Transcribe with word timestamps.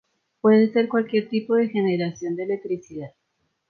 Puede 0.41 0.73
ser 0.73 0.87
cualquier 0.89 1.29
tipo 1.29 1.53
de 1.53 1.69
generación 1.69 2.35
de 2.35 2.45
electricidad. 2.45 3.11